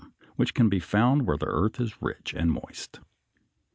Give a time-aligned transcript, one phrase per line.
[0.31, 3.01] 74), which can be found where the earth is rich and moist.